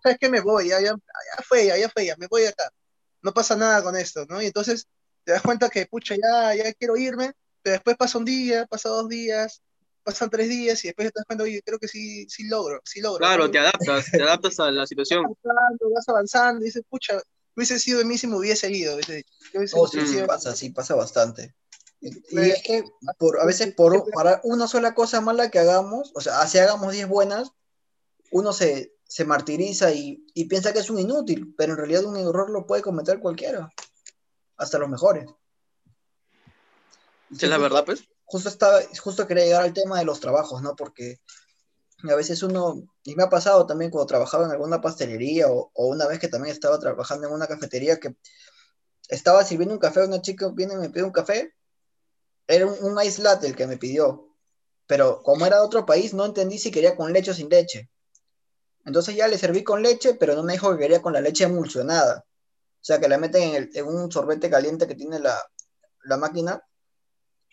[0.03, 0.29] ¿sabes qué?
[0.29, 2.71] Me voy, ya, ya, ya fue, ya, ya fue, ya me voy acá.
[3.21, 4.41] No pasa nada con esto, ¿no?
[4.41, 4.87] Y entonces
[5.23, 8.89] te das cuenta que, pucha, ya, ya quiero irme, pero después pasa un día, pasa
[8.89, 9.61] dos días,
[10.03, 13.01] pasan tres días y después te das cuenta, oye, creo que sí, sí logro, sí
[13.01, 13.19] logro.
[13.19, 15.23] Claro, te adaptas, te adaptas a la situación.
[15.23, 17.21] Vas avanzando, vas avanzando y dices, pucha,
[17.55, 18.97] hubiese sido de mí si me hubiese ido.
[19.73, 21.55] oh, sí, sí, pasa, sí, pasa bastante.
[21.99, 22.09] Y,
[22.39, 22.83] es que
[23.19, 26.93] por, a veces por, para una sola cosa mala que hagamos, o sea, si hagamos
[26.93, 27.51] 10 buenas,
[28.31, 32.17] uno se, se martiriza y, y, piensa que es un inútil, pero en realidad un
[32.17, 33.71] error lo puede cometer cualquiera,
[34.57, 35.29] hasta los mejores.
[37.29, 38.10] es la verdad, pues.
[38.31, 40.73] Justo, estaba, justo quería llegar al tema de los trabajos, ¿no?
[40.75, 41.17] Porque
[42.09, 46.07] a veces uno, y me ha pasado también cuando trabajaba en alguna pastelería o, una
[46.07, 48.15] vez que también estaba trabajando en una cafetería que
[49.09, 51.53] estaba sirviendo un café, una chica viene y me pide un café,
[52.47, 54.33] era un, un ice latte el que me pidió,
[54.87, 57.89] pero como era de otro país no entendí si quería con leche o sin leche.
[58.85, 61.43] Entonces ya le serví con leche, pero no me dijo que quería con la leche
[61.43, 62.25] emulsionada.
[62.81, 65.37] O sea, que la meten en, un sorbete caliente que tiene la,
[66.17, 66.63] máquina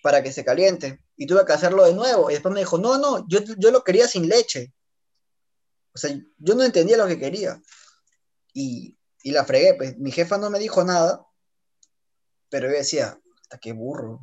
[0.02, 1.00] para que se caliente.
[1.16, 2.30] Y tuve que hacerlo de nuevo.
[2.30, 4.72] Y después me dijo, no, no, yo, yo lo quería sin leche.
[5.94, 7.60] O sea, yo no entendía lo que quería.
[8.52, 11.26] Y, la fregué, pues mi jefa no me dijo nada,
[12.48, 14.20] pero yo decía, hasta qué burro.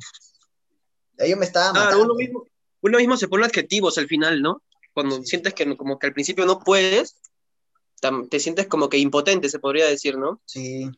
[1.18, 2.04] Ellos me estaban matando.
[2.04, 2.44] uno mismo,
[2.80, 4.62] uno mismo se pone adjetivos al final, ¿no?
[4.96, 7.20] cuando sientes que como que al principio no puedes,
[8.30, 10.40] te sientes como que impotente, se podría decir, ¿no?
[10.46, 10.90] Sí.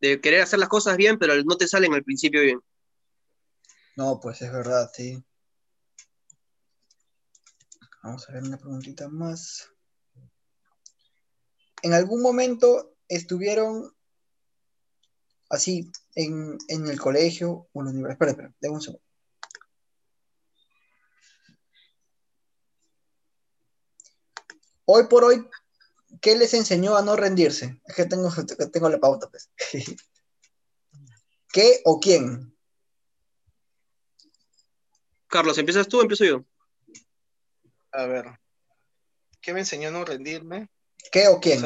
[0.00, 2.58] De querer hacer las cosas bien, pero no te salen al principio bien.
[3.96, 5.24] No, pues es verdad, sí.
[8.02, 9.70] Vamos a ver una preguntita más.
[11.82, 13.90] ¿En algún momento estuvieron
[15.48, 18.28] así en, el colegio o en la universidad?
[18.28, 19.02] Espera, espera, un segundo.
[24.84, 25.48] Hoy por hoy,
[26.20, 27.80] ¿qué les enseñó a no rendirse?
[27.86, 28.30] Es que tengo,
[28.72, 29.50] tengo la pauta, pues.
[31.52, 32.55] ¿Qué o quién?
[35.28, 36.44] Carlos, ¿empiezas tú o empiezo yo?
[37.92, 38.26] A ver,
[39.40, 40.68] ¿qué me enseñó a no rendirme?
[41.10, 41.62] ¿Qué o quién?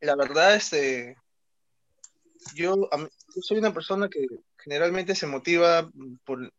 [0.00, 1.16] la, verdad, este,
[2.54, 3.08] yo, yo,
[3.42, 4.26] soy una persona que
[4.58, 5.90] generalmente se motiva
[6.24, 6.52] por,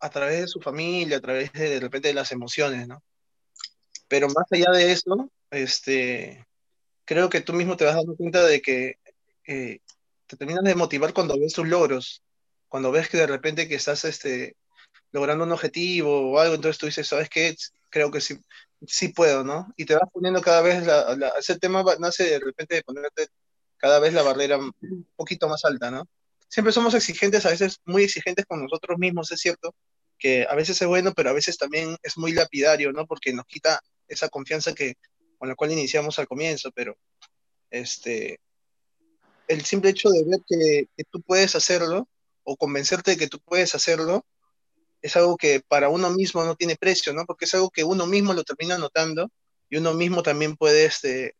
[0.00, 3.02] a través de su familia, a través de, de repente de las emociones, ¿no?
[4.08, 6.46] Pero más allá de eso, este,
[7.04, 8.98] creo que tú mismo te vas dando cuenta de que
[9.46, 9.80] eh,
[10.26, 12.22] te terminas de motivar cuando ves tus logros,
[12.74, 14.56] cuando ves que de repente que estás este,
[15.12, 17.54] logrando un objetivo o algo, entonces tú dices, ¿sabes qué?
[17.88, 18.36] Creo que sí,
[18.84, 19.72] sí puedo, ¿no?
[19.76, 23.28] Y te vas poniendo cada vez, la, ese tema nace de repente de ponerte
[23.76, 26.08] cada vez la barrera un poquito más alta, ¿no?
[26.48, 29.72] Siempre somos exigentes, a veces muy exigentes con nosotros mismos, es cierto,
[30.18, 33.06] que a veces es bueno, pero a veces también es muy lapidario, ¿no?
[33.06, 34.94] Porque nos quita esa confianza que,
[35.38, 36.96] con la cual iniciamos al comienzo, pero
[37.70, 38.40] este,
[39.46, 42.08] el simple hecho de ver que, tú puedes hacerlo
[42.44, 44.24] o convencerte de que tú puedes hacerlo
[45.02, 47.26] es algo que para uno mismo no tiene precio, ¿no?
[47.26, 49.30] Porque es algo que uno mismo lo termina notando
[49.68, 51.36] y uno mismo también puede, este,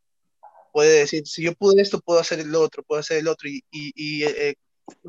[0.73, 3.49] puede decir, si yo pude esto, puedo hacer el otro, puedo hacer el otro.
[3.49, 4.57] Y, y, y eh,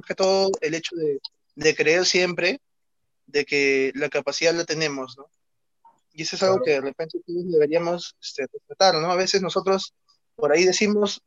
[0.08, 1.20] que todo el hecho de,
[1.56, 2.62] de, creer siempre
[3.26, 5.30] de que la capacidad la tenemos, ¿no?
[6.14, 9.12] Y eso es algo que de repente deberíamos este, respetar, ¿no?
[9.12, 9.94] A veces nosotros
[10.36, 11.22] por ahí decimos,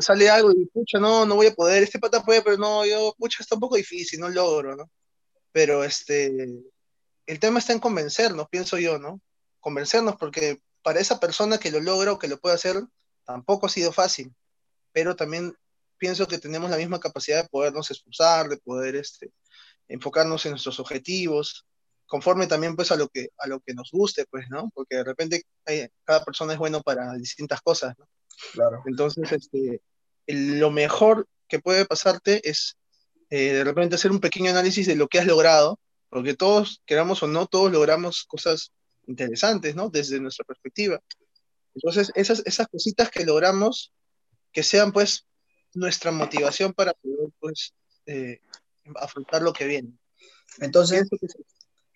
[0.00, 3.14] sale algo y pucha, no, no voy a poder, este pata puede, pero no, yo,
[3.18, 4.90] pucha, está un poco difícil, no logro, ¿no?
[5.52, 6.48] Pero este,
[7.26, 9.20] el tema está en convencernos, pienso yo, ¿no?
[9.60, 12.82] Convencernos porque para esa persona que lo logra o que lo puede hacer,
[13.24, 14.32] tampoco ha sido fácil,
[14.92, 15.54] pero también
[15.98, 19.30] pienso que tenemos la misma capacidad de podernos esforzar, de poder este,
[19.88, 21.66] enfocarnos en nuestros objetivos,
[22.06, 24.70] conforme también pues a lo que, a lo que nos guste, pues, ¿no?
[24.74, 25.42] Porque de repente
[26.04, 28.06] cada persona es bueno para distintas cosas, ¿no?
[28.52, 28.82] Claro.
[28.86, 29.80] Entonces, este,
[30.26, 32.76] lo mejor que puede pasarte es
[33.30, 37.22] eh, de repente hacer un pequeño análisis de lo que has logrado, porque todos, queramos
[37.22, 38.72] o no, todos logramos cosas
[39.06, 39.88] interesantes, ¿no?
[39.88, 41.00] Desde nuestra perspectiva.
[41.74, 43.92] Entonces, esas, esas cositas que logramos,
[44.52, 45.26] que sean pues
[45.74, 47.74] nuestra motivación para poder pues
[48.06, 48.40] eh,
[48.96, 49.92] afrontar lo que viene.
[50.58, 51.08] Entonces,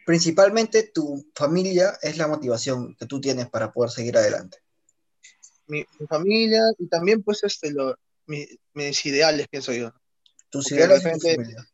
[0.04, 4.58] principalmente tu familia es la motivación que tú tienes para poder seguir adelante.
[5.70, 7.72] Mi, familia y también pues este,
[8.74, 9.92] mis ideales, pienso yo.
[10.50, 11.66] Tus ideales de familia.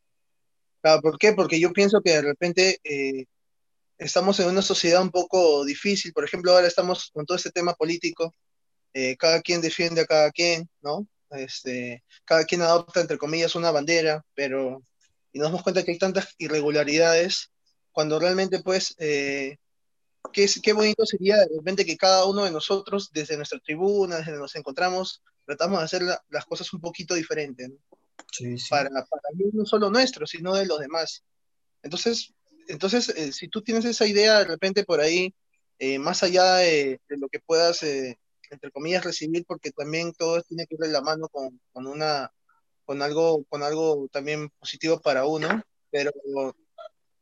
[1.01, 1.33] ¿Por qué?
[1.33, 3.25] Porque yo pienso que de repente eh,
[3.97, 6.13] estamos en una sociedad un poco difícil.
[6.13, 8.33] Por ejemplo, ahora estamos con todo este tema político.
[8.93, 11.05] Eh, cada quien defiende a cada quien, ¿no?
[11.31, 14.81] Este, cada quien adopta, entre comillas, una bandera, pero
[15.33, 17.51] y nos damos cuenta que hay tantas irregularidades
[17.91, 19.57] cuando realmente pues, eh,
[20.31, 24.31] qué, qué bonito sería de repente que cada uno de nosotros, desde nuestra tribuna, desde
[24.31, 27.71] donde nos encontramos, tratamos de hacer las cosas un poquito diferentes,
[28.69, 31.23] Para, para no solo nuestro, sino de los demás.
[31.83, 32.33] Entonces,
[32.67, 35.33] entonces eh, si tú tienes esa idea de repente por ahí,
[35.79, 37.83] eh, más allá de, lo que puedas
[38.49, 42.31] entre comillas, recibir, porque también todo tiene que ir de la mano con, con, una,
[42.85, 45.61] con, algo, con algo también positivo para uno,
[45.91, 46.11] pero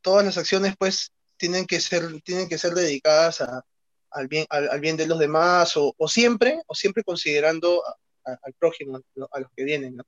[0.00, 3.64] todas las acciones pues tienen que ser, tienen que ser dedicadas a,
[4.10, 7.82] al, bien, al, bien de los demás o, o siempre, o siempre considerando
[8.24, 10.04] al prójimo, a los que vienen, ¿no?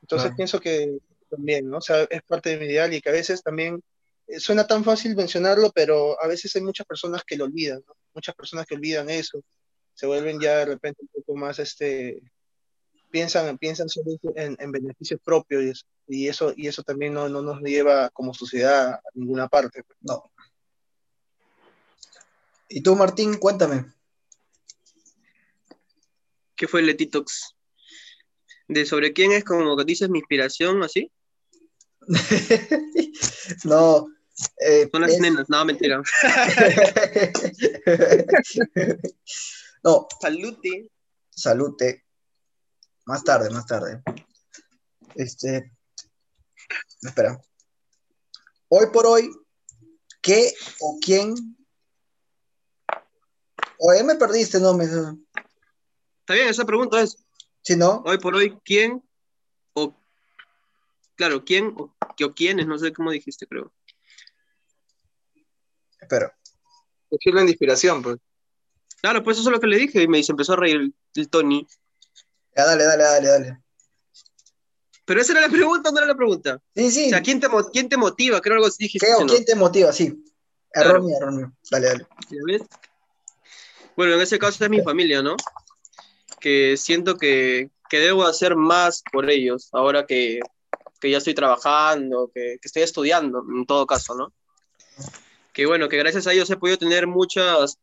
[0.00, 1.78] Entonces pienso que también, ¿no?
[1.78, 3.82] O sea, es parte de mi ideal y que a veces también
[4.28, 7.94] eh, suena tan fácil mencionarlo, pero a veces hay muchas personas que lo olvidan, ¿no?
[8.14, 9.42] Muchas personas que olvidan eso,
[9.94, 12.22] se vuelven ya de repente un poco más, este,
[13.10, 17.60] piensan, piensan solo en, en beneficios propios y eso, y eso también no, no nos
[17.62, 19.82] lleva como sociedad a ninguna parte.
[19.82, 19.98] Pues.
[20.02, 20.30] No.
[22.68, 23.86] Y tú, Martín, cuéntame.
[26.54, 27.56] ¿Qué fue el Letitox?
[28.68, 31.12] ¿De sobre quién es como que dices mi inspiración, así?
[33.64, 34.08] no.
[34.58, 36.02] Eh, Son las nenas, no, mentira.
[39.84, 40.08] no.
[40.20, 40.90] Salute.
[41.30, 42.05] Salute.
[43.06, 44.02] Más tarde, más tarde.
[45.14, 45.72] Este.
[47.00, 47.40] Espera.
[48.68, 49.30] Hoy por hoy,
[50.20, 51.34] ¿qué o quién?
[53.78, 54.84] Oye, me perdiste, no me.
[54.84, 57.24] Está bien, esa pregunta es.
[57.62, 58.02] Si no.
[58.04, 59.02] Hoy por hoy, ¿quién
[59.74, 59.96] o.
[61.14, 62.66] Claro, ¿quién o, o quiénes?
[62.66, 63.72] No sé cómo dijiste, creo.
[66.00, 66.36] Espera.
[67.08, 68.16] Decirlo en inspiración, pues.
[69.00, 71.30] Claro, pues eso es lo que le dije y me dice, empezó a reír el
[71.30, 71.66] Tony.
[72.56, 73.58] Ya, dale, dale, dale, dale.
[75.04, 76.60] Pero esa era la pregunta, no era la pregunta.
[76.74, 77.06] Sí, sí.
[77.06, 78.40] O sea, ¿quién te, quién te motiva?
[78.40, 79.06] Creo algo así dijiste.
[79.06, 79.92] ¿Qué o quién te motiva?
[79.92, 80.24] Sí.
[80.72, 81.52] Error mío, error mío.
[81.70, 82.06] Dale, dale.
[83.96, 85.36] Bueno, en ese caso es mi familia, ¿no?
[86.40, 90.40] Que siento que, que debo hacer más por ellos ahora que,
[91.00, 94.32] que ya estoy trabajando, que, que, estoy estudiando, en todo caso, ¿no?
[95.52, 97.78] Que bueno, que gracias a ellos he podido tener muchas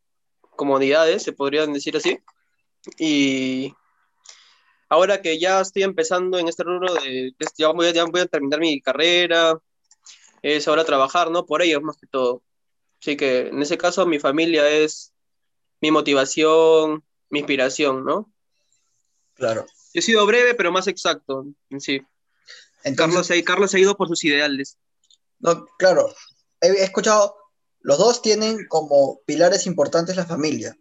[0.50, 2.18] comodidades, se podrían decir así.
[2.98, 3.74] Y,
[4.88, 8.60] ahora que ya estoy empezando en este rubro de, ya voy, ya voy a terminar
[8.60, 9.58] mi carrera,
[10.42, 11.46] es ahora trabajar, ¿no?
[11.46, 12.42] Por ellos más que todo.
[13.00, 15.12] Así que en ese caso mi familia es
[15.80, 18.32] mi motivación, mi inspiración, ¿no?
[19.34, 19.66] Claro.
[19.92, 21.46] He sido breve, pero más exacto,
[21.78, 22.02] sí.
[22.96, 24.78] Carlos, Carlos ha ido por sus ideales.
[25.38, 26.14] No, claro.
[26.60, 27.36] He escuchado,
[27.80, 30.76] los dos tienen como pilares importantes la familia.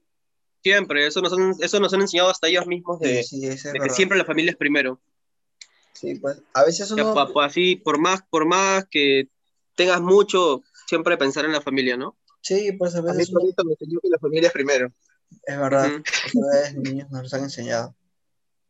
[0.63, 3.25] Siempre, eso nos han, eso nos han enseñado hasta ellos mismos de,
[3.73, 5.01] que siempre la familia es primero.
[5.91, 7.13] Sí, pues a veces uno...
[7.13, 9.27] pues, así, por más, por más que
[9.75, 12.17] tengas mucho, siempre pensar en la familia, ¿no?
[12.41, 13.29] Sí, pues a veces...
[13.29, 13.63] A mí uno...
[13.65, 14.93] me enseñó que la familia es primero.
[15.45, 16.75] Es verdad, uh -huh.
[16.75, 17.95] niños nos han enseñado.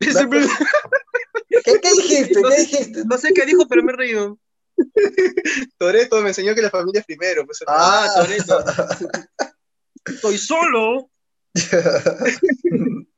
[0.00, 2.40] ¿Qué, ¿Qué, dijiste?
[2.40, 3.04] No, ¿Qué dijiste?
[3.04, 4.38] No sé qué dijo, pero me he reído.
[5.78, 7.46] Toreto me enseñó que la familia es primero.
[7.46, 8.64] Pues, ah, Toreto.
[10.04, 11.10] Estoy solo.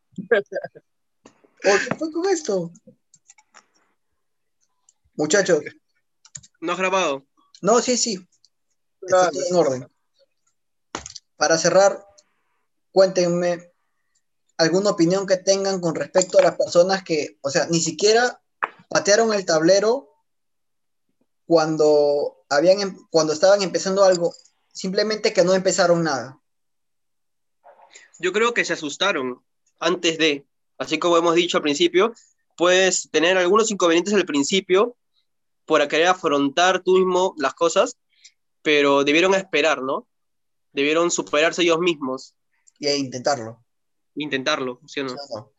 [1.63, 2.71] ¿Qué fue con esto?
[5.15, 5.63] Muchachos.
[6.61, 7.27] ¿No has grabado?
[7.63, 8.19] No, sí, sí.
[9.01, 9.89] Está todo en orden.
[11.37, 12.05] Para cerrar,
[12.93, 13.73] cuéntenme
[14.59, 18.43] alguna opinión que tengan con respecto a las personas que, o sea, ni siquiera
[18.89, 20.11] patearon el tablero
[21.47, 24.35] cuando habían cuando estaban empezando algo,
[24.73, 26.41] simplemente que no empezaron nada
[28.19, 29.43] yo creo que se asustaron
[29.79, 30.47] antes de,
[30.79, 32.15] así como hemos dicho al principio,
[32.57, 34.97] puedes tener algunos inconvenientes al principio
[35.65, 37.97] por querer afrontar tú mismo las cosas,
[38.63, 40.09] pero debieron esperar, ¿no?
[40.73, 42.35] Debieron superarse ellos mismos.
[42.79, 43.65] Y intentarlo.
[44.15, 45.15] Intentarlo, ¿sí o no?
[45.15, 45.55] Claro.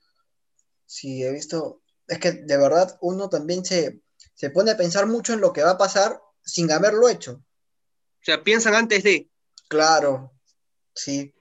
[0.85, 4.01] Sí, he visto, es que de verdad uno también se,
[4.33, 7.33] se pone a pensar mucho en lo que va a pasar sin haberlo hecho.
[7.33, 9.29] O sea, piensan antes de.
[9.67, 10.31] Claro,
[10.93, 11.33] sí.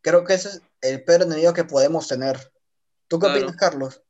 [0.00, 2.36] Creo que ese es el peor enemigo que podemos tener.
[3.08, 3.38] ¿Tú qué claro.
[3.38, 4.02] opinas, Carlos?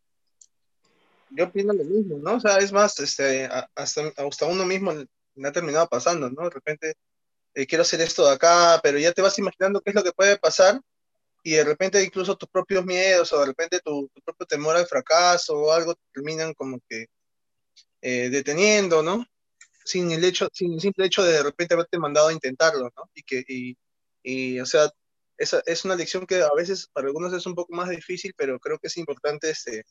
[1.31, 2.37] Yo opino lo mismo, ¿no?
[2.37, 6.45] O sea, es más, este, hasta, hasta uno mismo le ha terminado pasando, ¿no?
[6.45, 6.95] De repente,
[7.55, 10.13] eh, quiero hacer esto de acá, pero ya te vas imaginando qué es lo que
[10.13, 10.81] puede pasar
[11.43, 14.87] y de repente incluso tus propios miedos o de repente tu, tu propio temor al
[14.87, 17.07] fracaso o algo terminan como que
[18.03, 19.25] eh, deteniendo, ¿no?
[19.85, 23.11] Sin el hecho, sin el simple hecho de de repente haberte mandado a intentarlo, ¿no?
[23.15, 23.77] Y que, y,
[24.23, 24.91] y o sea,
[25.39, 28.59] esa es una lección que a veces para algunos es un poco más difícil, pero
[28.59, 29.85] creo que es importante este,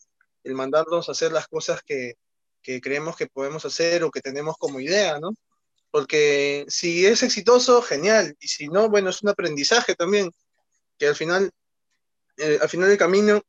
[0.44, 2.16] el mandarnos a hacer las cosas que,
[2.62, 5.32] que creemos que podemos hacer o que tenemos como idea, ¿no?
[5.90, 10.30] Porque si es exitoso, genial, y si no, bueno, es un aprendizaje también,
[11.00, 11.50] que al final,
[12.38, 13.42] eh, al final del camino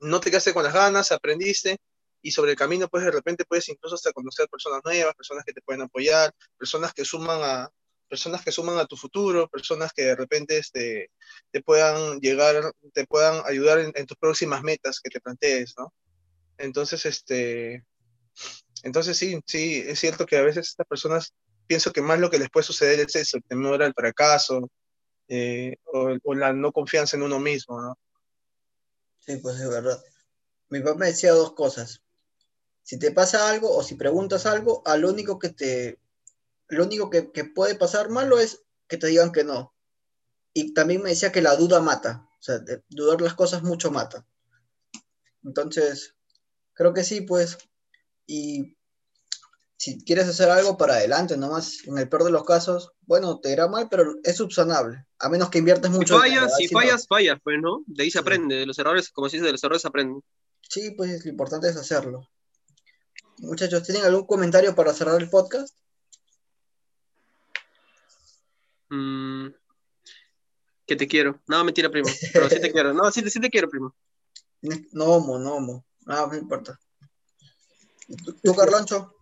[0.00, 1.78] no te quedaste con las ganas, aprendiste,
[2.22, 5.52] y sobre el camino, pues de repente puedes incluso hasta conocer personas nuevas, personas que
[5.52, 7.70] te pueden apoyar, personas que suman a,
[8.10, 11.10] personas que suman a tu futuro, personas que de repente este,
[11.52, 15.94] te puedan llegar, te puedan ayudar en, tus próximas metas que te plantees, ¿no?
[16.58, 17.84] Entonces, este,
[18.82, 21.32] entonces sí, sí, es cierto que a veces estas personas
[21.68, 24.68] pienso que más lo que les puede suceder es eso, el temor al fracaso
[25.28, 27.96] eh, o, la no confianza en uno mismo, ¿no?
[29.20, 30.02] Sí, pues es verdad.
[30.68, 32.02] Mi papá me decía dos cosas.
[32.82, 36.00] Si te pasa algo o si preguntas algo, al único que te
[36.70, 39.74] lo único que, puede pasar malo es que te digan que no.
[40.52, 42.26] Y también me decía que la duda mata.
[42.38, 44.26] O sea, dudar las cosas mucho mata.
[45.44, 46.14] Entonces,
[46.72, 47.58] creo que sí, pues.
[48.26, 48.76] Y
[49.76, 53.52] si quieres hacer algo para adelante, nomás en el peor de los casos, bueno, te
[53.52, 55.06] irá mal, pero es subsanable.
[55.18, 56.14] A menos que inviertes mucho.
[56.14, 57.82] Si fallas, si, fallas, fallas, pues, ¿no?
[57.86, 58.56] De ahí se aprende.
[58.56, 60.20] De los errores, como se dice, de los errores se aprende.
[60.68, 62.28] Sí, pues lo importante es hacerlo.
[63.38, 65.74] Muchachos, ¿tienen algún comentario para cerrar el podcast?
[68.90, 69.48] Mm,
[70.86, 71.40] que te quiero.
[71.46, 72.08] No, mentira, primo.
[72.32, 72.92] Pero sí te quiero.
[72.92, 73.94] No, sí, sí te quiero, primo.
[74.92, 75.84] No, no, no.
[76.06, 76.78] Ah, no importa.
[78.42, 79.14] ¿Tú, Carloncho?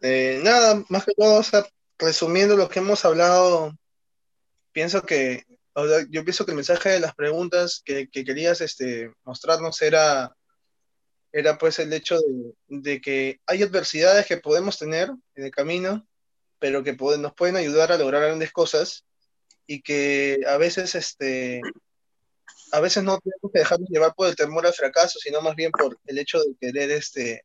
[0.00, 1.42] Eh, nada, más que todo,
[1.98, 3.72] resumiendo lo que hemos hablado,
[4.72, 5.44] pienso que,
[6.10, 10.36] yo pienso que el mensaje de las preguntas que, querías este, mostrarnos era,
[11.32, 16.06] era pues el hecho de, de, que hay adversidades que podemos tener en el camino
[16.66, 19.04] pero que nos pueden ayudar a lograr grandes cosas
[19.68, 21.60] y que a veces, este,
[22.72, 25.70] a veces no tenemos que dejarnos llevar por el temor al fracaso, sino más bien
[25.70, 27.44] por el hecho de querer, este,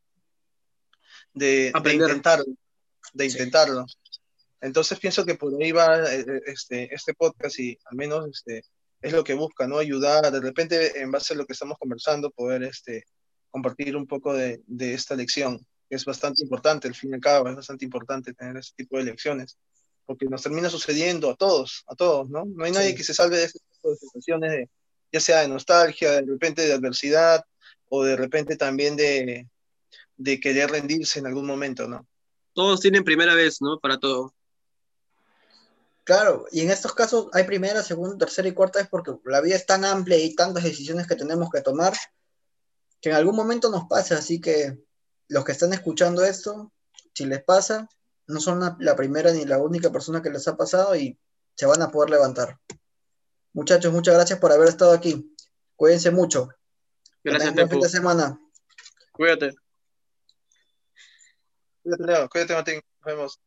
[1.34, 2.46] de, intentarlo,
[3.12, 3.86] de intentarlo.
[4.60, 8.64] Entonces pienso que por ahí va eh, eh, este, este podcast y al menos este,
[9.00, 9.78] es lo que busca, ¿no?
[9.78, 13.04] Ayudar, de repente, en base a lo que estamos conversando, poder este,
[13.52, 15.64] compartir un poco de, de esta lección
[15.94, 19.02] es bastante importante, al fin y al cabo, es bastante importante tener ese tipo de
[19.02, 19.58] elecciones,
[20.06, 22.44] porque nos termina sucediendo a todos, a todos, ¿no?
[22.44, 24.68] No hay nadie que se salve de tipo de situaciones,
[25.12, 27.44] ya sea de nostalgia, de repente de adversidad,
[27.88, 29.46] o de repente también de,
[30.16, 32.06] de querer rendirse en algún momento, ¿no?
[32.54, 33.78] Todos tienen primera vez, ¿no?
[33.78, 34.34] Para todo.
[36.04, 39.56] Claro, y en estos casos hay primera, segunda, tercera y cuarta vez porque la vida
[39.56, 41.92] es tan amplia y tantas decisiones que tenemos que tomar
[43.00, 44.78] que en algún momento nos pasa, así que
[45.28, 46.72] los que están escuchando esto,
[47.14, 47.88] si les pasa,
[48.26, 51.18] no son la, primera ni la única persona que les ha pasado y
[51.54, 52.58] se van a poder levantar.
[53.52, 55.34] Muchachos, muchas gracias por haber estado aquí.
[55.76, 56.48] Cuídense mucho.
[57.22, 58.40] Gracias, Buen fin de semana.
[59.12, 59.54] Cuídate.
[61.82, 62.28] Cuídate, Leo.
[62.28, 62.80] Cuídate, Martín.
[63.00, 63.40] Nos vemos.